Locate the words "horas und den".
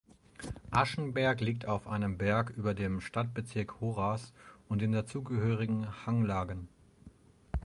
3.81-4.93